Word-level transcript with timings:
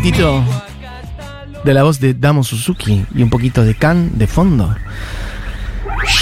poquitito 0.00 0.42
de 1.62 1.74
la 1.74 1.82
voz 1.82 2.00
de 2.00 2.14
Damo 2.14 2.42
Suzuki 2.42 3.04
y 3.14 3.22
un 3.22 3.28
poquito 3.28 3.62
de 3.62 3.74
Kan 3.74 4.16
de 4.16 4.26
fondo. 4.26 4.74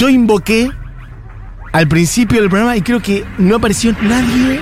Yo 0.01 0.09
invoqué 0.09 0.69
al 1.73 1.87
principio 1.87 2.41
del 2.41 2.51
programa 2.51 2.77
y 2.77 2.83
creo 2.83 3.01
que 3.01 3.25
no 3.39 3.55
apareció 3.55 3.95
nadie 4.03 4.59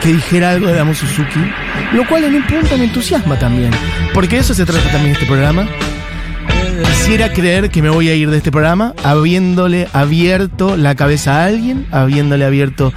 que 0.00 0.14
dijera 0.14 0.52
algo 0.52 0.68
de 0.68 0.76
Damo 0.76 0.94
Suzuki, 0.94 1.40
lo 1.92 2.08
cual 2.08 2.24
en 2.24 2.36
un 2.36 2.46
punto 2.46 2.78
me 2.78 2.84
entusiasma 2.84 3.38
también, 3.38 3.70
porque 4.14 4.38
eso 4.38 4.54
se 4.54 4.64
trata 4.64 4.90
también 4.90 5.12
este 5.12 5.26
programa. 5.26 5.66
Quisiera 6.86 7.34
creer 7.34 7.68
que 7.68 7.82
me 7.82 7.90
voy 7.90 8.08
a 8.08 8.14
ir 8.14 8.30
de 8.30 8.38
este 8.38 8.50
programa 8.50 8.94
habiéndole 9.04 9.88
abierto 9.92 10.78
la 10.78 10.94
cabeza 10.94 11.42
a 11.42 11.44
alguien, 11.44 11.86
habiéndole 11.90 12.46
abierto 12.46 12.94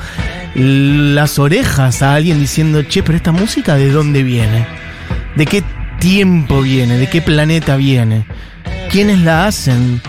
las 0.56 1.38
orejas 1.40 2.02
a 2.04 2.16
alguien 2.16 2.40
diciendo, 2.40 2.84
che, 2.84 3.04
pero 3.04 3.18
esta 3.18 3.34
música 3.34 3.76
de 3.76 3.92
dónde 3.92 4.24
viene? 4.24 4.77
¿De 5.38 5.46
qué 5.46 5.64
tiempo 6.00 6.62
viene? 6.62 6.98
¿De 6.98 7.08
qué 7.08 7.22
planeta 7.22 7.76
viene? 7.76 8.26
¿Quiénes 8.90 9.20
la 9.20 9.46
hacen? 9.46 10.02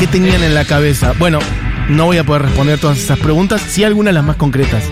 ¿Qué 0.00 0.06
tenían 0.08 0.42
en 0.42 0.52
la 0.52 0.64
cabeza? 0.64 1.14
Bueno, 1.16 1.38
no 1.88 2.06
voy 2.06 2.18
a 2.18 2.24
poder 2.24 2.42
responder 2.42 2.80
todas 2.80 2.98
esas 2.98 3.20
preguntas, 3.20 3.60
sí 3.60 3.84
algunas 3.84 4.12
las 4.12 4.24
más 4.24 4.34
concretas. 4.34 4.82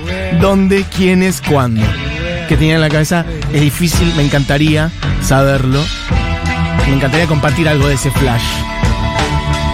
¿Dónde, 0.41 0.85
quiénes, 0.97 1.41
cuándo? 1.41 1.83
¿Qué 2.49 2.57
tenían 2.57 2.77
en 2.77 2.83
la 2.83 2.91
cabeza? 2.91 3.27
Es 3.53 3.61
difícil, 3.61 4.15
me 4.17 4.23
encantaría 4.23 4.93
saberlo. 5.21 5.83
Me 6.87 6.95
encantaría 6.95 7.27
compartir 7.27 7.69
algo 7.69 7.89
de 7.89 7.95
ese 7.95 8.13
flash. 8.13 8.45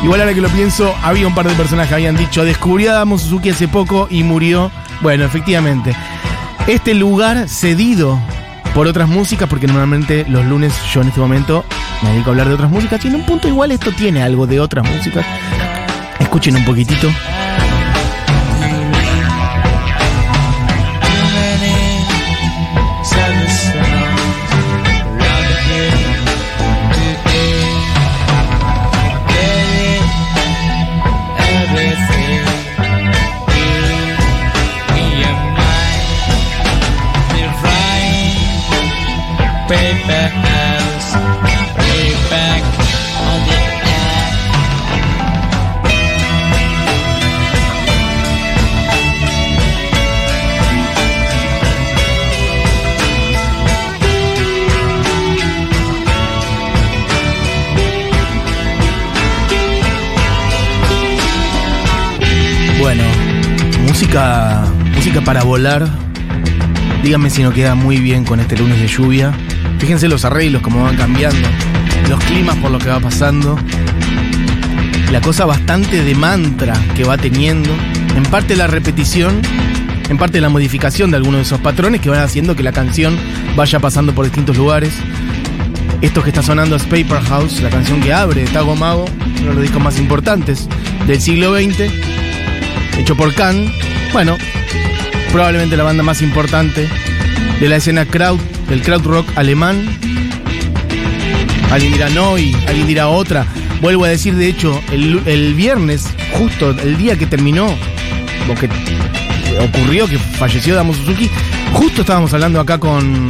Igual 0.03 0.21
ahora 0.21 0.33
que 0.33 0.41
lo 0.41 0.49
pienso, 0.49 0.95
había 1.03 1.27
un 1.27 1.35
par 1.35 1.47
de 1.47 1.55
personas 1.55 1.87
que 1.89 1.95
habían 1.95 2.17
dicho, 2.17 2.47
descubrí 2.47 2.87
a 2.87 2.95
Damo 2.95 3.19
Suzuki 3.19 3.51
hace 3.51 3.69
poco 3.69 4.09
y 4.11 4.23
murió. 4.23 4.73
Bueno, 5.03 5.27
efectivamente. 5.27 5.95
Este 6.67 6.95
lugar 6.95 7.49
cedido 7.49 8.19
por 8.75 8.87
otras 8.87 9.09
músicas, 9.09 9.49
porque 9.49 9.67
normalmente 9.67 10.27
los 10.29 10.45
lunes 10.45 10.75
yo 10.93 11.01
en 11.01 11.09
este 11.09 11.21
momento 11.21 11.65
me 12.03 12.11
dedico 12.11 12.31
a 12.31 12.33
hablar 12.33 12.49
de 12.49 12.55
otras 12.55 12.71
músicas, 12.71 13.05
en 13.05 13.15
un 13.15 13.25
punto 13.25 13.49
igual 13.49 13.73
esto 13.73 13.93
tiene 13.93 14.23
algo 14.23 14.47
de 14.47 14.61
otras 14.61 14.85
músicas. 14.89 15.25
Escuchen 16.19 16.57
un 16.57 16.65
poquitito. 16.65 17.09
Paper. 39.69 40.47
Bueno, 62.79 63.03
música, 63.85 64.63
música 64.95 65.21
para 65.23 65.43
volar. 65.43 65.89
Díganme 67.03 67.31
si 67.31 67.43
no 67.43 67.53
queda 67.53 67.75
muy 67.75 67.99
bien 67.99 68.25
con 68.25 68.39
este 68.39 68.57
lunes 68.57 68.79
de 68.79 68.87
lluvia. 68.87 69.33
Fíjense 69.79 70.09
los 70.09 70.25
arreglos, 70.25 70.63
cómo 70.63 70.83
van 70.83 70.97
cambiando. 70.97 71.49
Los 72.09 72.23
climas 72.25 72.57
por 72.57 72.71
lo 72.71 72.79
que 72.79 72.89
va 72.89 73.01
pasando. 73.01 73.59
La 75.13 75.21
cosa 75.21 75.45
bastante 75.45 76.03
de 76.03 76.15
mantra 76.15 76.75
que 76.95 77.05
va 77.05 77.17
teniendo. 77.17 77.71
En 78.17 78.25
parte 78.25 78.57
la 78.57 78.67
repetición, 78.67 79.41
en 80.09 80.19
parte 80.19 80.41
la 80.41 80.49
modificación 80.49 81.11
de 81.11 81.19
algunos 81.19 81.39
de 81.39 81.43
esos 81.43 81.61
patrones 81.61 82.01
que 82.01 82.09
van 82.09 82.21
haciendo 82.21 82.57
que 82.57 82.63
la 82.63 82.73
canción 82.73 83.17
vaya 83.57 83.79
pasando 83.79 84.15
por 84.15 84.25
distintos 84.25 84.57
lugares. 84.57 84.95
Esto 86.01 86.23
que 86.23 86.31
está 86.31 86.43
sonando 86.43 86.77
es 86.77 86.83
Paper 86.85 87.21
House, 87.23 87.61
la 87.61 87.71
canción 87.71 88.01
que 88.01 88.13
abre 88.13 88.45
Tago 88.45 88.77
Mago, 88.77 89.07
uno 89.41 89.49
de 89.49 89.55
los 89.55 89.63
discos 89.63 89.83
más 89.83 89.99
importantes 89.99 90.69
del 91.07 91.21
siglo 91.21 91.55
XX, 91.55 91.91
hecho 92.99 93.17
por 93.17 93.35
Can. 93.35 93.73
Bueno, 94.13 94.37
probablemente 95.33 95.77
la 95.77 95.85
banda 95.85 96.03
más 96.03 96.23
importante 96.23 96.89
de 97.61 97.69
la 97.69 97.77
escena 97.77 98.05
crowd, 98.05 98.41
del 98.69 98.83
crowd 98.83 99.05
rock 99.05 99.29
alemán. 99.37 99.87
Alguien 101.71 101.93
dirá 101.93 102.09
no 102.11 102.39
y 102.39 102.55
alguien 102.67 102.87
dirá 102.87 103.09
otra. 103.09 103.47
Vuelvo 103.81 104.05
a 104.05 104.09
decir, 104.09 104.35
de 104.35 104.49
hecho, 104.49 104.81
el, 104.91 105.55
viernes, 105.55 106.09
justo 106.33 106.71
el 106.71 106.97
día 106.97 107.17
que 107.17 107.27
terminó, 107.27 107.67
o 107.67 108.55
que 108.55 108.69
ocurrió 109.61 110.07
que 110.07 110.19
falleció 110.19 110.75
Damo 110.75 110.95
Suzuki, 110.95 111.29
justo 111.73 112.01
estábamos 112.03 112.33
hablando 112.33 112.61
acá 112.61 112.79
con, 112.79 113.29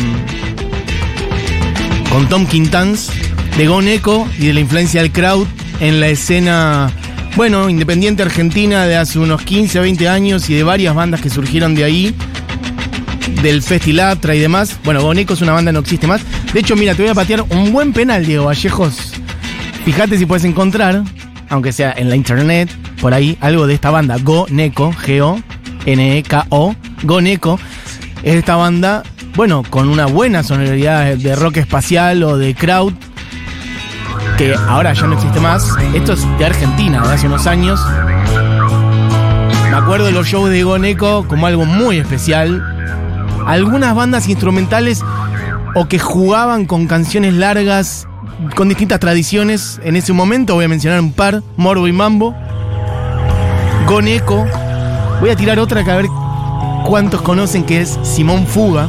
con 2.11 2.29
Tom 2.29 2.47
Quintans 2.47 3.11
de 3.57 3.67
Gon 3.67 3.89
Echo 3.89 4.27
y 4.39 4.47
de 4.47 4.53
la 4.53 4.61
influencia 4.61 5.03
del 5.03 5.11
crowd 5.11 5.47
en 5.81 6.01
la 6.01 6.09
escena, 6.09 6.91
bueno, 7.37 7.69
independiente 7.69 8.23
argentina 8.23 8.87
de 8.87 8.97
hace 8.97 9.19
unos 9.19 9.43
15 9.43 9.79
a 9.79 9.83
20 9.83 10.09
años 10.09 10.49
y 10.49 10.55
de 10.55 10.63
varias 10.63 10.95
bandas 10.95 11.21
que 11.21 11.31
surgieron 11.31 11.75
de 11.75 11.85
ahí, 11.85 12.15
del 13.43 13.63
Festilatra 13.63 14.35
y 14.35 14.41
demás. 14.41 14.79
Bueno, 14.85 15.03
Gon 15.03 15.19
Echo 15.19 15.35
es 15.35 15.43
una 15.43 15.53
banda 15.53 15.73
no 15.73 15.81
existe 15.81 16.07
más. 16.07 16.23
De 16.53 16.61
hecho, 16.61 16.77
mira, 16.77 16.95
te 16.95 17.03
voy 17.03 17.11
a 17.11 17.15
patear 17.15 17.43
un 17.43 17.73
buen 17.73 17.93
penal, 17.93 18.25
Diego 18.25 18.45
Vallejos. 18.47 19.13
Fíjate 19.85 20.19
si 20.19 20.27
puedes 20.27 20.45
encontrar, 20.45 21.03
aunque 21.49 21.73
sea 21.73 21.95
en 21.97 22.09
la 22.09 22.17
internet, 22.17 22.71
por 23.01 23.15
ahí, 23.15 23.39
algo 23.41 23.67
de 23.67 23.75
esta 23.75 23.91
banda, 23.91 24.17
Go 24.23 24.47
Neko, 24.51 24.93
G-O-N-E-K-O, 24.93 26.75
Go 27.03 27.21
Neko. 27.21 27.61
Es 28.23 28.35
esta 28.35 28.57
banda, 28.57 29.03
bueno, 29.37 29.63
con 29.69 29.89
una 29.89 30.07
buena 30.07 30.43
sonoridad 30.43 31.15
de 31.17 31.37
rock 31.37 31.59
espacial 31.59 32.23
o 32.23 32.37
de 32.37 32.55
crowd, 32.55 32.95
que 34.39 34.55
ahora 34.55 34.93
ya 34.93 35.07
no 35.07 35.15
existe 35.15 35.41
más. 35.41 35.71
Esto 35.95 36.15
es 36.15 36.27
de 36.39 36.45
Argentina, 36.45 37.07
de 37.07 37.15
hace 37.15 37.27
unos 37.27 37.47
años. 37.47 37.81
Me 39.71 39.77
acuerdo 39.77 40.07
de 40.07 40.13
los 40.13 40.27
shows 40.27 40.51
de 40.51 40.63
Go 40.63 40.79
Neko 40.79 41.29
como 41.29 41.47
algo 41.47 41.65
muy 41.65 41.99
especial. 41.99 42.76
Algunas 43.47 43.95
bandas 43.95 44.29
instrumentales 44.29 45.03
o 45.75 45.87
que 45.87 45.99
jugaban 45.99 46.67
con 46.67 46.87
canciones 46.87 47.35
largas 47.35 48.07
con 48.55 48.69
distintas 48.69 49.01
tradiciones 49.01 49.81
en 49.85 49.97
ese 49.97 50.13
momento. 50.13 50.55
Voy 50.55 50.65
a 50.65 50.69
mencionar 50.69 51.01
un 51.01 51.13
par: 51.13 51.43
Morbo 51.57 51.87
y 51.87 51.93
Mambo, 51.93 52.35
Goneco. 53.87 54.47
Voy 55.21 55.31
a 55.31 55.37
tirar 55.37 55.59
otra 55.59 55.85
que 55.85 55.91
a 55.91 55.97
ver 55.97 56.07
cuántos 56.87 57.23
conocen 57.23 57.65
que 57.65 57.81
es 57.81 57.99
Simón 58.03 58.47
Fuga. 58.47 58.89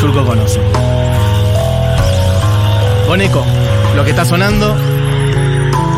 Churco 0.00 0.24
conoce. 0.24 0.60
Goneco, 3.06 3.44
lo 3.94 4.04
que 4.04 4.10
está 4.10 4.24
sonando. 4.24 4.76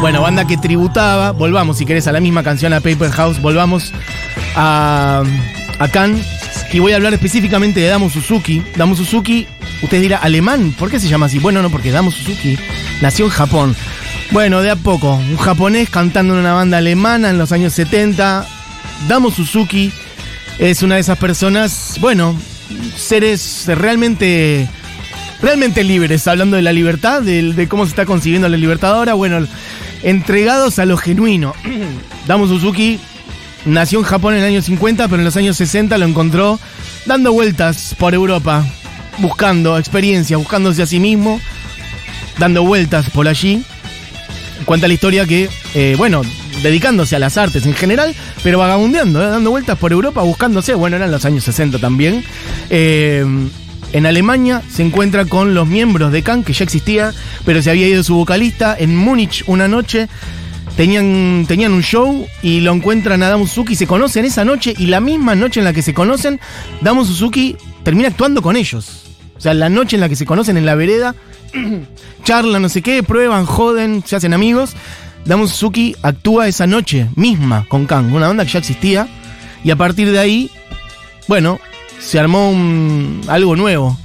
Bueno, 0.01 0.23
banda 0.23 0.47
que 0.47 0.57
tributaba. 0.57 1.33
Volvamos, 1.33 1.79
si 1.79 1.87
querés, 1.87 2.07
a 2.07 2.13
la 2.13 2.21
misma 2.21 2.43
canción, 2.43 2.73
a 2.73 2.81
Paper 2.81 3.11
House. 3.11 3.41
Volvamos 3.41 3.93
a, 4.55 5.23
a. 5.79 6.21
Y 6.73 6.81
voy 6.81 6.93
a 6.93 6.97
hablar 6.97 7.15
específicamente 7.15 7.81
de 7.81 7.87
Damo 7.87 8.11
Suzuki. 8.11 8.63
Damo 8.77 8.95
Suzuki, 8.95 9.47
usted 9.83 10.01
dirá, 10.01 10.19
alemán, 10.19 10.75
¿por 10.79 10.91
qué 10.91 11.01
se 11.01 11.09
llama 11.09 11.27
así? 11.27 11.39
Bueno, 11.39 11.63
no, 11.63 11.71
porque 11.71 11.91
Damo 11.91 12.11
Suzuki 12.11 12.59
nació 13.01 13.25
en 13.25 13.31
Japón. 13.31 13.77
Bueno, 14.31 14.61
de 14.61 14.71
a 14.71 14.77
poco, 14.77 15.15
un 15.15 15.39
japonés 15.39 15.89
cantando 15.89 16.35
en 16.35 16.41
una 16.41 16.53
banda 16.53 16.79
alemana 16.79 17.31
en 17.31 17.39
los 17.39 17.53
años 17.53 17.73
70. 17.73 18.47
Damo 19.09 19.31
Suzuki 19.31 19.91
es 20.59 20.83
una 20.83 20.97
de 20.97 21.01
esas 21.01 21.19
personas, 21.19 21.97
bueno, 22.01 22.37
seres 22.97 23.65
realmente, 23.67 24.69
realmente 25.41 25.85
libres, 25.85 26.27
hablando 26.29 26.57
de 26.57 26.63
la 26.63 26.73
libertad, 26.73 27.23
de, 27.23 27.55
de 27.55 27.69
cómo 27.69 27.85
se 27.85 27.91
está 27.91 28.05
consiguiendo 28.05 28.49
la 28.49 28.57
libertad 28.59 28.95
ahora, 28.95 29.15
bueno, 29.15 29.47
entregados 30.03 30.79
a 30.79 30.85
lo 30.85 30.97
genuino. 30.99 31.55
Damo 32.27 32.47
Suzuki 32.47 33.01
Nació 33.69 33.99
en 33.99 34.07
Japón 34.07 34.33
en 34.33 34.41
el 34.41 34.47
año 34.47 34.63
50, 34.63 35.09
pero 35.09 35.19
en 35.21 35.27
los 35.27 35.37
años 35.37 35.59
60 35.59 35.99
lo 35.99 36.07
encontró 36.07 36.59
dando 37.05 37.35
vueltas 37.35 37.95
por 37.99 38.15
Europa, 38.15 38.65
buscando 39.19 39.77
experiencia, 39.77 40.39
buscándose 40.39 40.83
a 40.83 40.87
sí 40.87 40.99
mismo, 40.99 41.39
dando 42.39 42.63
vueltas 42.63 43.11
por 43.11 43.29
allí. 43.29 43.63
Cuenta 44.65 44.89
la 44.89 44.95
historia 44.95 45.27
que, 45.27 45.51
eh, 45.75 45.97
bueno, 45.99 46.23
dedicándose 46.63 47.15
a 47.15 47.19
las 47.19 47.37
artes 47.37 47.67
en 47.67 47.75
general, 47.75 48.15
pero 48.43 48.59
vagabundeando, 48.59 49.23
¿eh? 49.23 49.29
dando 49.29 49.51
vueltas 49.51 49.77
por 49.77 49.93
Europa, 49.93 50.23
buscándose, 50.23 50.73
bueno, 50.73 50.97
eran 50.97 51.11
los 51.11 51.27
años 51.27 51.45
60 51.45 51.79
también. 51.79 52.25
Eh, 52.71 53.23
en 53.93 54.07
Alemania 54.07 54.63
se 54.73 54.83
encuentra 54.83 55.27
con 55.27 55.53
los 55.53 55.67
miembros 55.67 56.11
de 56.11 56.23
Can, 56.23 56.43
que 56.43 56.55
ya 56.55 56.65
existía, 56.65 57.13
pero 57.45 57.61
se 57.61 57.69
había 57.69 57.87
ido 57.87 58.03
su 58.03 58.15
vocalista 58.15 58.75
en 58.79 58.97
Múnich 58.97 59.45
una 59.47 59.69
noche. 59.69 60.09
Tenían, 60.79 61.45
tenían 61.49 61.73
un 61.73 61.83
show 61.83 62.25
y 62.41 62.61
lo 62.61 62.73
encuentran 62.73 63.21
a 63.25 63.29
Damo 63.29 63.49
Suzuki, 63.49 63.75
se 63.75 63.89
conocen 63.89 64.25
esa 64.25 64.45
noche 64.45 64.73
y 64.79 64.87
la 64.87 65.01
misma 65.01 65.35
noche 65.35 65.59
en 65.59 65.65
la 65.65 65.73
que 65.73 65.83
se 65.83 65.93
conocen, 65.93 66.39
Damo 66.83 67.05
Suzuki 67.05 67.57
termina 67.83 68.07
actuando 68.07 68.43
con 68.43 68.55
ellos. 68.55 69.03
O 69.37 69.41
sea, 69.41 69.55
la 69.55 69.71
noche 69.71 69.97
en 69.97 70.01
la 70.03 70.09
que 70.09 70.15
se 70.15 70.25
conocen 70.25 70.57
en 70.57 70.65
la 70.65 70.77
vereda, 70.77 71.17
charlan, 72.23 72.63
no 72.63 72.69
sé 72.69 72.83
qué, 72.83 73.03
prueban, 73.03 73.45
joden, 73.45 74.05
se 74.07 74.15
hacen 74.15 74.33
amigos. 74.33 74.77
Damo 75.25 75.49
Suzuki 75.49 75.97
actúa 76.01 76.47
esa 76.47 76.69
noche 76.69 77.09
misma 77.17 77.67
con 77.69 77.87
Kang, 77.87 78.15
una 78.15 78.29
banda 78.29 78.45
que 78.45 78.53
ya 78.53 78.61
existía. 78.61 79.09
Y 79.65 79.73
a 79.73 79.77
partir 79.77 80.13
de 80.13 80.21
ahí, 80.21 80.49
bueno, 81.27 81.59
se 81.99 82.21
armó 82.21 82.55
algo 83.27 83.57
nuevo. 83.57 83.99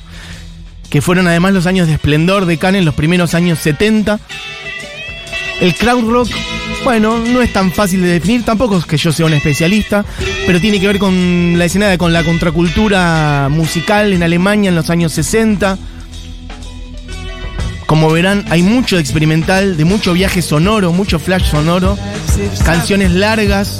Que 0.90 1.04
fueron 1.04 1.28
además 1.28 1.54
los 1.54 1.68
años 1.68 1.86
de 1.86 1.94
esplendor 1.94 2.48
de 2.48 2.58
Kang 2.58 2.74
en 2.74 2.86
los 2.86 2.96
primeros 2.96 3.36
años 3.36 3.60
70. 3.60 4.20
El 5.62 5.76
crowd 5.76 6.10
rock, 6.10 6.30
bueno, 6.84 7.18
no 7.20 7.42
es 7.42 7.54
tan 7.54 7.72
fácil 7.72 8.02
de 8.02 8.10
definir, 8.10 8.44
tampoco 8.44 8.78
es 8.78 8.86
que 8.86 8.98
yo 8.98 9.12
sea 9.12 9.26
un 9.26 9.34
especialista, 9.34 10.04
pero 10.46 10.60
tiene 10.60 10.80
que 10.80 10.88
ver 10.88 11.00
con 11.00 11.58
la 11.58 11.66
escena 11.66 11.88
de 11.88 11.98
con 11.98 12.12
la 12.12 12.24
contracultura 12.24 13.48
musical 13.50 14.12
en 14.14 14.24
Alemania 14.24 14.70
en 14.70 14.76
los 14.76 14.90
años 14.90 15.14
60. 15.14 15.78
Como 17.86 18.12
verán, 18.12 18.46
hay 18.50 18.64
mucho 18.64 18.96
de 18.98 19.02
experimental, 19.02 19.78
de 19.78 19.86
mucho 19.86 20.14
viaje 20.14 20.42
sonoro, 20.42 20.92
mucho 20.92 21.20
flash 21.20 21.50
sonoro, 21.52 21.98
canciones 22.66 23.12
largas. 23.12 23.80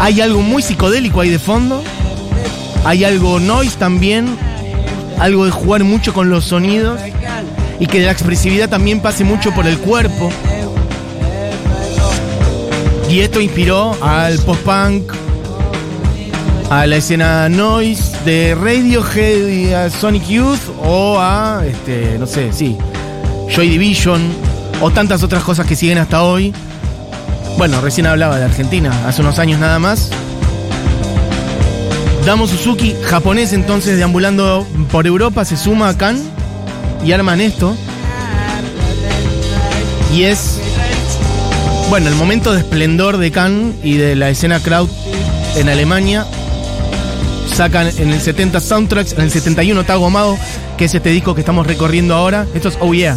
Hay 0.00 0.20
algo 0.20 0.40
muy 0.40 0.62
psicodélico 0.62 1.20
ahí 1.20 1.30
de 1.30 1.38
fondo. 1.38 1.82
Hay 2.84 3.04
algo 3.04 3.40
noise 3.40 3.76
también, 3.76 4.28
algo 5.18 5.44
de 5.44 5.50
jugar 5.50 5.82
mucho 5.84 6.14
con 6.14 6.30
los 6.30 6.44
sonidos 6.44 7.00
y 7.80 7.86
que 7.86 8.00
la 8.00 8.12
expresividad 8.12 8.68
también 8.68 9.00
pase 9.00 9.24
mucho 9.24 9.52
por 9.52 9.66
el 9.66 9.78
cuerpo. 9.78 10.30
Y 13.08 13.20
esto 13.20 13.40
inspiró 13.40 13.96
al 14.02 14.38
post-punk, 14.40 15.12
a 16.70 16.86
la 16.86 16.96
escena 16.96 17.48
noise 17.48 18.02
de 18.24 18.54
Radiohead 18.54 19.48
y 19.48 19.72
a 19.72 19.88
Sonic 19.90 20.26
Youth 20.26 20.60
o 20.82 21.18
a, 21.20 21.62
este, 21.64 22.18
no 22.18 22.26
sé, 22.26 22.52
sí, 22.52 22.76
Joy 23.48 23.68
Division 23.68 24.20
o 24.80 24.90
tantas 24.90 25.22
otras 25.22 25.44
cosas 25.44 25.66
que 25.66 25.76
siguen 25.76 25.98
hasta 25.98 26.22
hoy. 26.22 26.52
Bueno, 27.56 27.80
recién 27.80 28.06
hablaba 28.06 28.38
de 28.38 28.44
Argentina, 28.44 28.92
hace 29.06 29.22
unos 29.22 29.38
años 29.38 29.60
nada 29.60 29.78
más. 29.78 30.10
Damo 32.26 32.48
Suzuki, 32.48 32.96
japonés 33.04 33.52
entonces 33.52 33.98
deambulando 33.98 34.66
por 34.90 35.06
Europa, 35.06 35.44
se 35.44 35.56
suma 35.56 35.90
a 35.90 35.96
Kan 35.96 36.20
y 37.04 37.12
arman 37.12 37.40
esto. 37.40 37.76
Y 40.12 40.24
es, 40.24 40.58
bueno, 41.88 42.08
el 42.08 42.14
momento 42.16 42.52
de 42.52 42.60
esplendor 42.60 43.16
de 43.18 43.30
Kan 43.30 43.74
y 43.82 43.96
de 43.96 44.16
la 44.16 44.28
escena 44.30 44.60
crowd 44.60 44.88
en 45.56 45.68
Alemania. 45.68 46.26
Sacan 47.54 47.88
en 47.98 48.10
el 48.10 48.20
70 48.20 48.60
soundtracks, 48.60 49.12
en 49.12 49.20
el 49.22 49.30
71 49.30 49.84
Tago 49.84 50.06
Amado, 50.06 50.36
que 50.76 50.86
es 50.86 50.94
este 50.94 51.10
disco 51.10 51.34
que 51.34 51.40
estamos 51.40 51.66
recorriendo 51.66 52.14
ahora. 52.14 52.46
Esto 52.54 52.68
es 52.68 52.78
Oh 52.80 52.92
Yeah. 52.92 53.16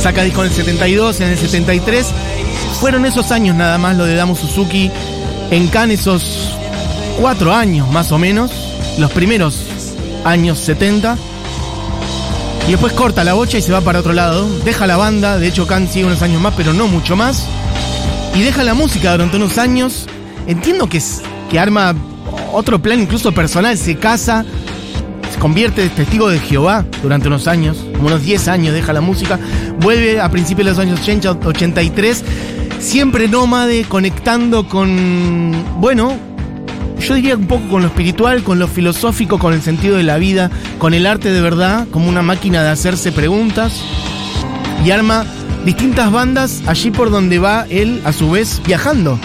Saca 0.00 0.22
disco 0.22 0.42
en 0.42 0.48
el 0.48 0.54
72, 0.54 1.20
en 1.20 1.28
el 1.28 1.38
73. 1.38 2.06
Fueron 2.80 3.06
esos 3.06 3.32
años 3.32 3.56
nada 3.56 3.78
más 3.78 3.96
lo 3.96 4.04
de 4.04 4.14
Damo 4.14 4.36
Suzuki 4.36 4.90
en 5.50 5.68
Cannes, 5.68 6.00
esos 6.00 6.50
cuatro 7.18 7.54
años 7.54 7.90
más 7.90 8.12
o 8.12 8.18
menos, 8.18 8.50
los 8.98 9.10
primeros 9.12 9.64
años 10.24 10.58
70. 10.58 11.16
Y 12.66 12.70
después 12.70 12.92
corta 12.94 13.24
la 13.24 13.34
bocha 13.34 13.58
y 13.58 13.62
se 13.62 13.72
va 13.72 13.82
para 13.82 14.00
otro 14.00 14.12
lado. 14.14 14.48
Deja 14.64 14.86
la 14.86 14.96
banda, 14.96 15.38
de 15.38 15.48
hecho 15.48 15.66
Khan 15.66 15.86
sigue 15.86 16.06
unos 16.06 16.22
años 16.22 16.40
más, 16.40 16.54
pero 16.56 16.72
no 16.72 16.88
mucho 16.88 17.14
más. 17.14 17.46
Y 18.34 18.40
deja 18.40 18.64
la 18.64 18.74
música 18.74 19.12
durante 19.12 19.36
unos 19.36 19.58
años. 19.58 20.06
Entiendo 20.46 20.88
que, 20.88 21.00
que 21.50 21.58
arma 21.58 21.94
otro 22.52 22.80
plan 22.80 23.00
incluso 23.00 23.32
personal, 23.32 23.76
se 23.76 23.96
casa, 23.96 24.44
se 25.30 25.38
convierte 25.38 25.82
en 25.82 25.90
testigo 25.90 26.28
de 26.28 26.38
Jehová 26.38 26.84
durante 27.02 27.28
unos 27.28 27.48
años, 27.48 27.84
como 27.92 28.06
unos 28.08 28.22
10 28.22 28.48
años 28.48 28.74
deja 28.74 28.92
la 28.92 29.00
música, 29.00 29.38
vuelve 29.80 30.20
a 30.20 30.30
principios 30.30 30.66
de 30.66 30.70
los 30.72 30.78
años 30.78 31.00
80, 31.00 31.30
83, 31.46 32.24
siempre 32.78 33.28
nómade, 33.28 33.84
conectando 33.84 34.68
con, 34.68 35.52
bueno, 35.80 36.16
yo 36.98 37.14
diría 37.14 37.36
un 37.36 37.46
poco 37.46 37.68
con 37.68 37.82
lo 37.82 37.88
espiritual, 37.88 38.42
con 38.42 38.58
lo 38.58 38.68
filosófico, 38.68 39.38
con 39.38 39.52
el 39.52 39.62
sentido 39.62 39.96
de 39.96 40.02
la 40.02 40.18
vida, 40.18 40.50
con 40.78 40.94
el 40.94 41.06
arte 41.06 41.30
de 41.30 41.40
verdad, 41.40 41.86
como 41.90 42.08
una 42.08 42.22
máquina 42.22 42.62
de 42.62 42.70
hacerse 42.70 43.12
preguntas, 43.12 43.82
y 44.84 44.90
arma 44.90 45.24
distintas 45.64 46.10
bandas 46.12 46.62
allí 46.66 46.90
por 46.90 47.10
donde 47.10 47.38
va 47.38 47.66
él 47.70 48.02
a 48.04 48.12
su 48.12 48.30
vez 48.30 48.60
viajando 48.66 49.18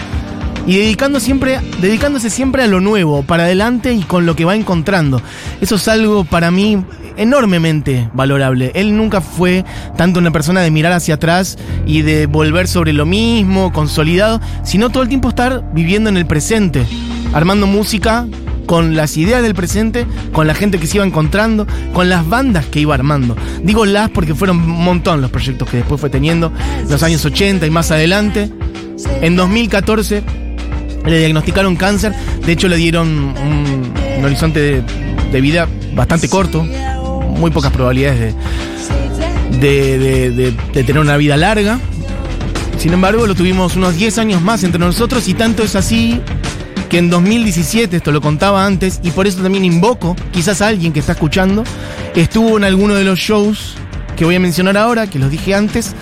y 0.66 0.76
dedicando 0.76 1.20
siempre, 1.20 1.60
dedicándose 1.80 2.30
siempre 2.30 2.62
a 2.62 2.66
lo 2.66 2.80
nuevo, 2.80 3.22
para 3.22 3.44
adelante 3.44 3.92
y 3.92 4.02
con 4.02 4.26
lo 4.26 4.36
que 4.36 4.44
va 4.44 4.54
encontrando. 4.54 5.22
Eso 5.60 5.76
es 5.76 5.88
algo 5.88 6.24
para 6.24 6.50
mí 6.50 6.82
enormemente 7.16 8.08
valorable. 8.14 8.72
Él 8.74 8.96
nunca 8.96 9.20
fue 9.20 9.64
tanto 9.96 10.18
una 10.18 10.30
persona 10.30 10.60
de 10.60 10.70
mirar 10.70 10.92
hacia 10.92 11.14
atrás 11.14 11.58
y 11.86 12.02
de 12.02 12.26
volver 12.26 12.66
sobre 12.66 12.92
lo 12.92 13.06
mismo, 13.06 13.72
consolidado, 13.72 14.40
sino 14.64 14.90
todo 14.90 15.02
el 15.02 15.08
tiempo 15.08 15.28
estar 15.28 15.64
viviendo 15.72 16.08
en 16.08 16.16
el 16.16 16.26
presente, 16.26 16.86
armando 17.32 17.66
música 17.66 18.26
con 18.66 18.94
las 18.94 19.16
ideas 19.16 19.42
del 19.42 19.54
presente, 19.54 20.06
con 20.32 20.46
la 20.46 20.54
gente 20.54 20.78
que 20.78 20.86
se 20.86 20.98
iba 20.98 21.04
encontrando, 21.04 21.66
con 21.92 22.08
las 22.08 22.28
bandas 22.28 22.66
que 22.66 22.80
iba 22.80 22.94
armando. 22.94 23.36
Digo 23.64 23.84
las 23.84 24.10
porque 24.10 24.34
fueron 24.34 24.58
un 24.58 24.84
montón 24.84 25.20
los 25.20 25.30
proyectos 25.30 25.68
que 25.68 25.78
después 25.78 26.00
fue 26.00 26.08
teniendo, 26.08 26.52
en 26.80 26.88
los 26.88 27.02
años 27.02 27.24
80 27.24 27.66
y 27.66 27.70
más 27.70 27.90
adelante. 27.90 28.50
En 29.22 29.34
2014 29.34 30.22
le 31.06 31.18
diagnosticaron 31.18 31.76
cáncer, 31.76 32.12
de 32.44 32.52
hecho 32.52 32.68
le 32.68 32.76
dieron 32.76 33.08
un, 33.08 33.92
horizonte 34.24 34.82
de, 35.32 35.40
vida 35.40 35.66
bastante 35.94 36.28
corto, 36.28 36.62
muy 36.62 37.50
pocas 37.50 37.72
probabilidades 37.72 38.34
de, 39.60 39.60
de, 39.60 39.98
de- 39.98 40.30
de- 40.30 40.54
de 40.72 40.84
tener 40.84 41.00
una 41.00 41.16
vida 41.16 41.36
larga. 41.36 41.78
Sin 42.78 42.92
embargo, 42.92 43.26
lo 43.26 43.34
tuvimos 43.34 43.76
unos 43.76 43.94
10 43.96 44.18
años 44.18 44.42
más 44.42 44.64
entre 44.64 44.78
nosotros 44.78 45.28
y 45.28 45.34
tanto 45.34 45.62
es 45.62 45.74
así 45.76 46.20
que 46.88 46.98
en 46.98 47.08
2017, 47.10 47.98
esto 47.98 48.10
lo 48.10 48.20
contaba 48.20 48.66
antes, 48.66 49.00
y 49.04 49.10
por 49.12 49.26
eso 49.28 49.42
también 49.42 49.64
invoco, 49.64 50.16
quizás 50.32 50.60
a 50.60 50.66
alguien 50.68 50.92
que 50.92 50.98
está 51.00 51.12
escuchando, 51.12 51.62
estuvo 52.16 52.56
en 52.56 52.64
alguno 52.64 52.94
de 52.94 53.04
los 53.04 53.18
shows 53.18 53.74
que 54.16 54.24
voy 54.24 54.34
a 54.34 54.40
mencionar 54.40 54.76
ahora, 54.76 55.06
que 55.06 55.18
los 55.20 55.30
dije 55.30 55.54
antes, 55.54 55.94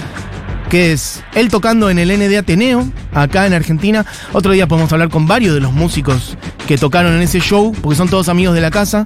que 0.69 0.93
es 0.93 1.23
él 1.35 1.49
tocando 1.49 1.91
en 1.91 1.99
el 1.99 2.09
ND 2.09 2.37
Ateneo, 2.37 2.87
acá 3.13 3.47
en 3.47 3.55
Argentina. 3.55 4.05
Otro 4.33 4.53
día 4.53 4.67
podemos 4.67 4.93
hablar 4.93 5.09
con 5.09 5.27
varios 5.27 5.55
de 5.55 5.61
los 5.61 5.73
músicos 5.73 6.37
que 6.67 6.77
tocaron 6.77 7.15
en 7.15 7.23
ese 7.23 7.41
show, 7.41 7.75
porque 7.81 7.97
son 7.97 8.09
todos 8.09 8.29
amigos 8.29 8.55
de 8.55 8.61
la 8.61 8.71
casa. 8.71 9.05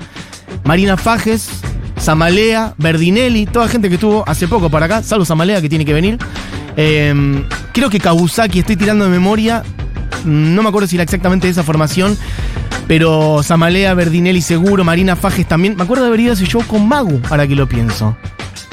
Marina 0.64 0.96
Fajes, 0.96 1.48
Samalea, 1.96 2.74
Berdinelli, 2.78 3.46
toda 3.46 3.68
gente 3.68 3.88
que 3.88 3.94
estuvo 3.94 4.24
hace 4.26 4.48
poco 4.48 4.70
para 4.70 4.86
acá, 4.86 5.02
salvo 5.02 5.24
Samalea 5.24 5.60
que 5.60 5.68
tiene 5.68 5.84
que 5.84 5.92
venir. 5.92 6.18
Eh, 6.76 7.44
creo 7.72 7.90
que 7.90 8.00
Kawusaki, 8.00 8.60
estoy 8.60 8.76
tirando 8.76 9.04
de 9.04 9.10
memoria, 9.10 9.62
no 10.24 10.62
me 10.62 10.68
acuerdo 10.68 10.88
si 10.88 10.96
era 10.96 11.04
exactamente 11.04 11.48
esa 11.48 11.62
formación, 11.62 12.16
pero 12.88 13.42
Samalea, 13.42 13.94
Berdinelli 13.94 14.42
seguro, 14.42 14.84
Marina 14.84 15.16
Fajes 15.16 15.46
también. 15.46 15.76
Me 15.76 15.84
acuerdo 15.84 16.04
de 16.04 16.08
haber 16.08 16.20
ido 16.20 16.32
a 16.32 16.34
ese 16.34 16.46
show 16.46 16.64
con 16.66 16.86
Magu, 16.88 17.20
ahora 17.30 17.46
que 17.46 17.54
lo 17.54 17.68
pienso. 17.68 18.16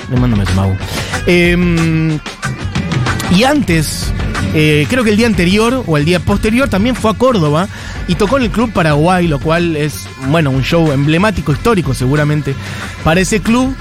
Le 0.09 0.19
mando 0.19 0.35
un 0.35 0.43
beso, 0.43 0.55
Magu. 0.55 0.75
Eh, 1.27 2.19
y 3.35 3.43
antes, 3.43 4.11
eh, 4.53 4.87
creo 4.89 5.03
que 5.03 5.11
el 5.11 5.17
día 5.17 5.27
anterior 5.27 5.83
o 5.85 5.97
el 5.97 6.05
día 6.05 6.19
posterior 6.19 6.67
también 6.67 6.95
fue 6.95 7.11
a 7.11 7.13
Córdoba 7.13 7.67
y 8.07 8.15
tocó 8.15 8.37
en 8.37 8.43
el 8.43 8.49
Club 8.49 8.71
Paraguay, 8.73 9.27
lo 9.27 9.39
cual 9.39 9.75
es, 9.75 10.07
bueno, 10.27 10.49
un 10.49 10.63
show 10.63 10.91
emblemático, 10.91 11.51
histórico 11.51 11.93
seguramente 11.93 12.55
para 13.03 13.21
ese 13.21 13.41
club, 13.41 13.75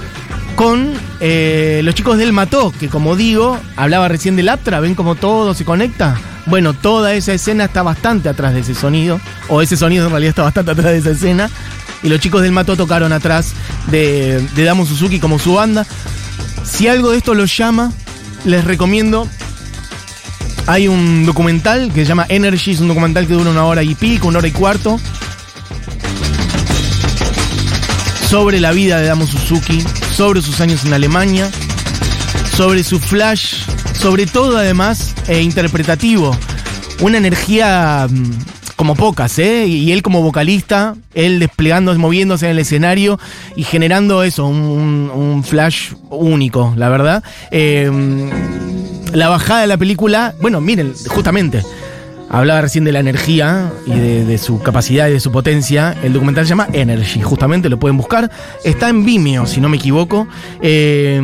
con 0.55 0.93
eh, 1.19 1.81
los 1.83 1.95
chicos 1.95 2.17
del 2.17 2.33
Mató, 2.33 2.73
que 2.77 2.89
como 2.89 3.15
digo, 3.15 3.57
hablaba 3.75 4.07
recién 4.07 4.35
del 4.35 4.49
Aptra, 4.49 4.79
ven 4.79 4.93
cómo 4.93 5.15
todo 5.15 5.53
se 5.53 5.65
conecta. 5.65 6.15
Bueno, 6.45 6.73
toda 6.73 7.13
esa 7.13 7.33
escena 7.33 7.65
está 7.65 7.81
bastante 7.81 8.29
atrás 8.29 8.53
de 8.53 8.59
ese 8.59 8.75
sonido, 8.75 9.19
o 9.47 9.61
ese 9.61 9.77
sonido 9.77 10.05
en 10.05 10.11
realidad 10.11 10.29
está 10.29 10.43
bastante 10.43 10.71
atrás 10.71 10.91
de 10.91 10.97
esa 10.97 11.11
escena, 11.11 11.49
y 12.03 12.09
los 12.09 12.19
chicos 12.19 12.41
del 12.41 12.51
Mató 12.51 12.75
tocaron 12.75 13.13
atrás 13.13 13.53
de, 13.87 14.45
de 14.55 14.63
Damo 14.63 14.85
Suzuki 14.85 15.19
como 15.19 15.39
su 15.39 15.53
banda. 15.53 15.85
Si 16.63 16.87
algo 16.87 17.11
de 17.11 17.17
esto 17.17 17.33
los 17.33 17.55
llama, 17.55 17.91
les 18.45 18.63
recomiendo 18.63 19.27
hay 20.69 20.87
un 20.87 21.25
documental 21.25 21.91
que 21.91 22.01
se 22.01 22.05
llama 22.09 22.27
Energy, 22.29 22.71
es 22.71 22.79
un 22.79 22.87
documental 22.89 23.25
que 23.25 23.33
dura 23.33 23.49
una 23.49 23.65
hora 23.65 23.81
y 23.81 23.95
pico, 23.95 24.27
una 24.27 24.37
hora 24.37 24.47
y 24.47 24.51
cuarto. 24.51 24.99
Sobre 28.29 28.59
la 28.59 28.71
vida 28.71 28.99
de 28.99 29.07
Damo 29.07 29.25
Suzuki, 29.25 29.83
sobre 30.15 30.43
sus 30.43 30.61
años 30.61 30.85
en 30.85 30.93
Alemania, 30.93 31.49
sobre 32.55 32.83
su 32.83 32.99
flash, 32.99 33.63
sobre 33.99 34.27
todo 34.27 34.57
además 34.59 35.15
eh, 35.27 35.41
interpretativo. 35.41 36.37
Una 36.99 37.17
energía 37.17 38.05
mm, 38.07 38.75
como 38.75 38.93
pocas, 38.95 39.39
¿eh? 39.39 39.65
Y 39.65 39.91
él 39.91 40.03
como 40.03 40.21
vocalista, 40.21 40.95
él 41.15 41.39
desplegando, 41.39 41.97
moviéndose 41.97 42.45
en 42.45 42.51
el 42.51 42.59
escenario 42.59 43.19
y 43.55 43.63
generando 43.63 44.21
eso, 44.21 44.45
un- 44.45 45.09
un 45.11 45.43
flash 45.43 45.93
único, 46.11 46.73
la 46.77 46.89
verdad. 46.89 47.23
Eh, 47.49 47.89
la 49.13 49.29
bajada 49.29 49.61
de 49.61 49.67
la 49.67 49.77
película, 49.77 50.35
bueno, 50.41 50.61
miren, 50.61 50.93
justamente, 51.07 51.63
Hablaba 52.31 52.61
recién 52.61 52.83
de 52.83 52.91
la 52.91 52.99
energía 52.99 53.73
y 53.87 53.97
de, 53.97 54.37
su 54.37 54.61
capacidad 54.61 55.07
y 55.09 55.13
de 55.13 55.19
su 55.19 55.31
potencia. 55.31 55.97
El 56.03 56.13
documental 56.13 56.45
se 56.45 56.49
llama 56.49 56.67
Energy, 56.73 57.21
justamente 57.21 57.69
lo 57.69 57.79
pueden 57.79 57.97
buscar. 57.97 58.29
Está 58.63 58.89
en 58.89 59.03
Vimeo, 59.03 59.47
si 59.47 59.59
no 59.59 59.67
me 59.67 59.77
equivoco. 59.77 60.27
Eh, 60.61 61.19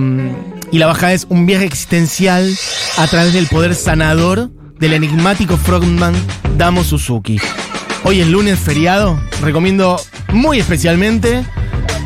y 0.72 0.80
la 0.80 0.88
bajada 0.88 1.14
es 1.14 1.28
un 1.30 1.46
viaje 1.46 1.66
existencial 1.66 2.52
a 2.98 3.06
través 3.06 3.34
del 3.34 3.46
poder 3.46 3.76
sanador 3.76 4.50
del 4.80 4.94
enigmático 4.94 5.58
frogman 5.58 6.16
Damo 6.58 6.84
Suzuki. 6.84 7.40
Hoy 8.04 8.22
es 8.22 8.28
lunes 8.28 8.58
feriado, 8.58 9.20
recomiendo 9.42 10.02
muy 10.34 10.60
especialmente 10.60 11.44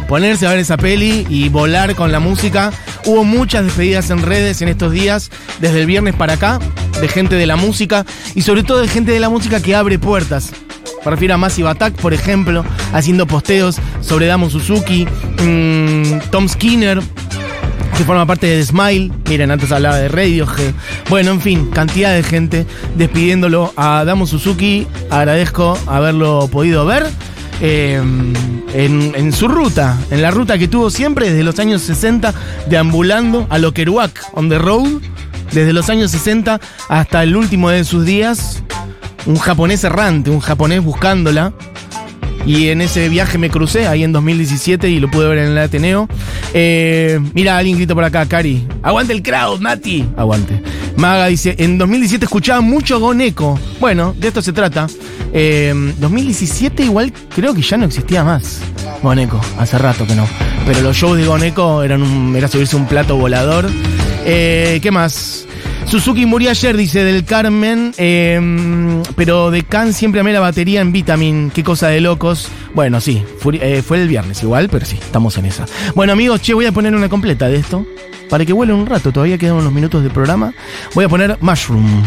ponerse 0.09 0.45
a 0.45 0.49
ver 0.49 0.59
esa 0.59 0.75
peli 0.75 1.25
y 1.29 1.47
volar 1.47 1.95
con 1.95 2.11
la 2.11 2.19
música. 2.19 2.71
Hubo 3.05 3.23
muchas 3.23 3.65
despedidas 3.65 4.09
en 4.09 4.21
redes 4.21 4.61
en 4.61 4.69
estos 4.69 4.91
días, 4.91 5.29
desde 5.59 5.81
el 5.81 5.85
viernes 5.87 6.15
para 6.15 6.33
acá, 6.33 6.59
de 6.99 7.07
gente 7.07 7.35
de 7.35 7.45
la 7.45 7.55
música 7.55 8.05
y 8.35 8.41
sobre 8.41 8.63
todo 8.63 8.81
de 8.81 8.87
gente 8.87 9.11
de 9.11 9.19
la 9.19 9.29
música 9.29 9.61
que 9.61 9.75
abre 9.75 9.99
puertas. 9.99 10.51
Me 11.05 11.11
refiero 11.11 11.33
a 11.33 11.37
Massive 11.37 11.69
Attack, 11.69 11.93
por 11.95 12.13
ejemplo, 12.13 12.65
haciendo 12.93 13.25
posteos 13.25 13.77
sobre 14.01 14.25
Damo 14.25 14.49
Suzuki, 14.49 15.07
mmm, 15.41 16.19
Tom 16.29 16.47
Skinner, 16.49 16.99
que 17.97 18.03
forma 18.03 18.25
parte 18.25 18.47
de 18.47 18.63
Smile. 18.63 19.11
Miren, 19.29 19.51
antes 19.51 19.71
hablaba 19.71 19.97
de 19.97 20.09
Radiohead. 20.09 20.73
Bueno, 21.09 21.31
en 21.31 21.41
fin, 21.41 21.69
cantidad 21.69 22.13
de 22.13 22.23
gente 22.23 22.65
despidiéndolo 22.95 23.73
a 23.77 24.03
Damo 24.05 24.27
Suzuki. 24.27 24.87
Agradezco 25.09 25.77
haberlo 25.87 26.49
podido 26.51 26.85
ver. 26.85 27.07
Eh, 27.61 28.01
en, 28.73 29.13
en, 29.15 29.33
su 29.33 29.47
ruta, 29.47 29.97
en 30.11 30.21
la 30.21 30.31
ruta 30.31 30.57
que 30.57 30.67
tuvo 30.67 30.89
siempre 30.89 31.29
desde 31.29 31.43
los 31.43 31.59
años 31.59 31.81
60, 31.81 32.33
deambulando 32.67 33.47
a 33.49 33.57
lo 33.57 33.73
Kerouac 33.73 34.29
on 34.33 34.47
the 34.49 34.57
road, 34.57 35.01
desde 35.51 35.73
los 35.73 35.89
años 35.89 36.11
60 36.11 36.59
hasta 36.87 37.23
el 37.23 37.35
último 37.35 37.69
de 37.69 37.83
sus 37.83 38.05
días, 38.05 38.63
un 39.25 39.37
japonés 39.37 39.83
errante, 39.83 40.29
un 40.29 40.39
japonés 40.39 40.83
buscándola. 40.83 41.53
Y 42.45 42.69
en 42.69 42.81
ese 42.81 43.09
viaje 43.09 43.37
me 43.37 43.49
crucé 43.49 43.87
ahí 43.87 44.03
en 44.03 44.11
2017 44.11 44.89
y 44.89 44.99
lo 44.99 45.09
pude 45.11 45.27
ver 45.27 45.39
en 45.39 45.51
el 45.51 45.57
Ateneo. 45.57 46.07
Eh, 46.53 47.19
mira, 47.33 47.57
alguien 47.57 47.77
grita 47.77 47.93
por 47.93 48.03
acá, 48.03 48.25
Cari. 48.25 48.67
Aguante 48.81 49.13
el 49.13 49.21
crowd, 49.21 49.59
Mati. 49.59 50.05
Aguante. 50.17 50.61
Maga 50.95 51.27
dice, 51.27 51.55
en 51.59 51.77
2017 51.77 52.25
escuchaba 52.25 52.61
mucho 52.61 52.99
Goneco. 52.99 53.59
Bueno, 53.79 54.15
de 54.17 54.29
esto 54.29 54.41
se 54.41 54.51
trata. 54.51 54.87
Eh, 55.31 55.73
2017 55.99 56.83
igual 56.83 57.13
creo 57.33 57.53
que 57.53 57.61
ya 57.61 57.77
no 57.77 57.85
existía 57.85 58.23
más. 58.23 58.61
Goneco, 59.01 59.39
hace 59.57 59.77
rato 59.77 60.05
que 60.05 60.15
no. 60.15 60.27
Pero 60.65 60.81
los 60.81 60.95
shows 60.97 61.17
de 61.17 61.25
Goneco 61.25 61.83
eran 61.83 62.01
un, 62.01 62.35
era 62.35 62.47
subirse 62.47 62.75
un 62.75 62.85
plato 62.85 63.15
volador. 63.15 63.69
Eh, 64.25 64.79
¿Qué 64.81 64.91
más? 64.91 65.47
Suzuki 65.85 66.25
murió 66.25 66.51
ayer, 66.51 66.77
dice 66.77 67.03
del 67.03 67.25
Carmen, 67.25 67.93
eh, 67.97 69.01
pero 69.15 69.51
de 69.51 69.63
Can 69.63 69.93
siempre 69.93 70.21
amé 70.21 70.33
la 70.33 70.39
batería 70.39 70.81
en 70.81 70.91
Vitamin, 70.91 71.51
qué 71.53 71.63
cosa 71.63 71.87
de 71.87 72.01
locos. 72.01 72.49
Bueno, 72.73 73.01
sí, 73.01 73.23
fue, 73.39 73.59
eh, 73.61 73.81
fue 73.81 74.01
el 74.01 74.07
viernes 74.07 74.43
igual, 74.43 74.69
pero 74.69 74.85
sí, 74.85 74.97
estamos 75.01 75.37
en 75.37 75.45
esa. 75.45 75.65
Bueno 75.95 76.13
amigos, 76.13 76.41
che, 76.41 76.53
voy 76.53 76.65
a 76.65 76.71
poner 76.71 76.93
una 76.93 77.09
completa 77.09 77.47
de 77.47 77.57
esto, 77.57 77.85
para 78.29 78.45
que 78.45 78.53
vuelen 78.53 78.75
un 78.75 78.85
rato, 78.85 79.11
todavía 79.11 79.37
quedan 79.37 79.55
unos 79.55 79.73
minutos 79.73 80.03
de 80.03 80.09
programa. 80.09 80.53
Voy 80.93 81.05
a 81.05 81.09
poner 81.09 81.37
Mushroom, 81.41 82.03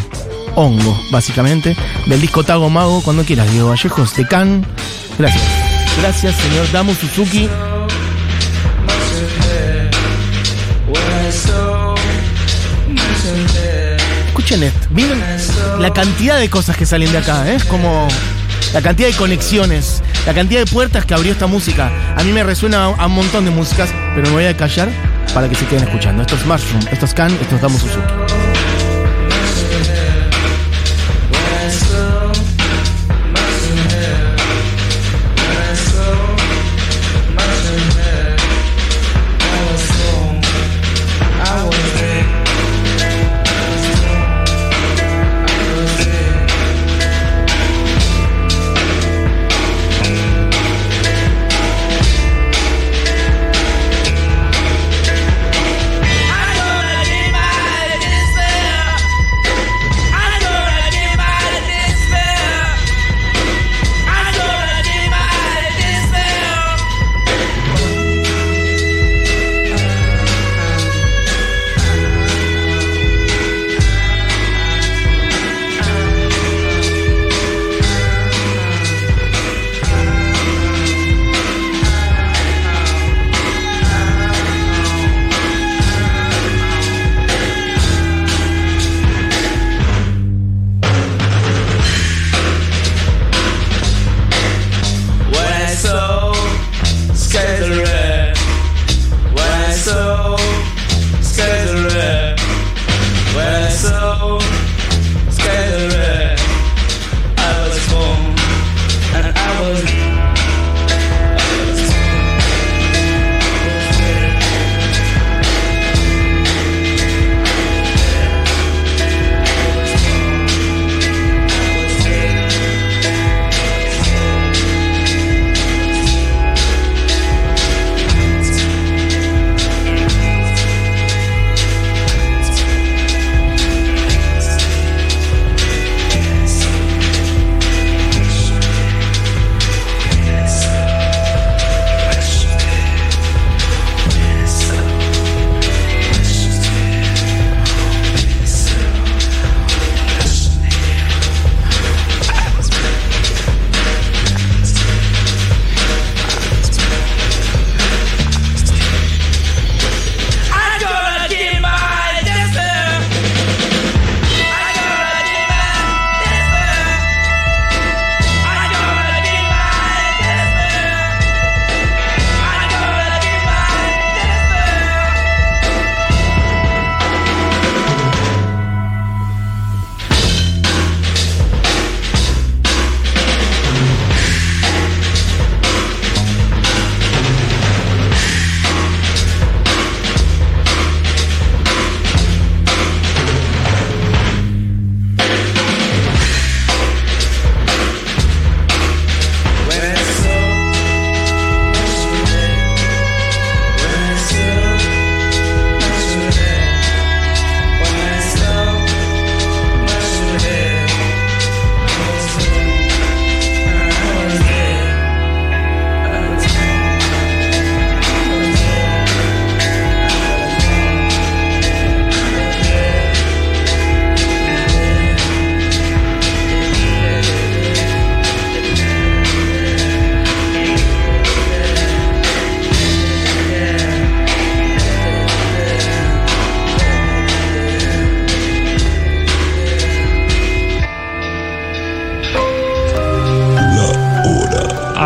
hongo, 0.55 0.97
básicamente, 1.11 1.77
del 2.07 2.21
disco 2.21 2.45
Tago 2.45 2.71
Mago, 2.71 3.03
cuando 3.03 3.25
quieras, 3.25 3.51
Diego 3.51 3.71
Vallejos, 3.71 4.15
de 4.17 4.27
Can. 4.27 4.65
Gracias. 5.19 5.43
Gracias, 6.01 6.35
señor 6.37 6.71
Damo 6.73 6.95
Suzuki. 6.95 7.49
Escuchen 14.33 14.63
esto. 14.63 14.89
Miren 14.89 15.23
la 15.79 15.93
cantidad 15.93 16.39
de 16.39 16.49
cosas 16.49 16.75
que 16.75 16.87
salen 16.87 17.13
de 17.13 17.19
acá. 17.19 17.47
¿eh? 17.51 17.57
Es 17.57 17.65
como 17.65 18.09
la 18.73 18.81
cantidad 18.81 19.09
de 19.09 19.15
conexiones, 19.15 20.03
la 20.25 20.33
cantidad 20.33 20.61
de 20.61 20.67
puertas 20.73 21.05
que 21.05 21.13
abrió 21.13 21.33
esta 21.33 21.47
música. 21.47 21.93
A 22.17 22.23
mí 22.23 22.33
me 22.33 22.43
resuena 22.43 22.87
a 22.87 23.07
un 23.07 23.13
montón 23.13 23.45
de 23.45 23.51
músicas, 23.51 23.91
pero 24.15 24.29
me 24.29 24.33
voy 24.33 24.47
a 24.47 24.57
callar 24.57 24.89
para 25.35 25.51
que 25.51 25.55
se 25.55 25.67
queden 25.67 25.85
escuchando. 25.85 26.23
Esto 26.23 26.37
es 26.37 26.47
Mushroom, 26.47 26.83
esto 26.91 27.05
es 27.05 27.13
Can, 27.13 27.31
esto 27.43 27.57
es 27.57 27.61
Damo 27.61 27.79
Suzuki. 27.79 28.52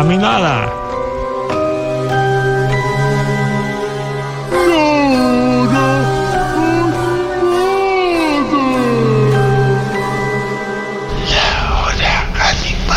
A 0.07 0.09
mí 0.09 0.17
nada. 0.17 0.76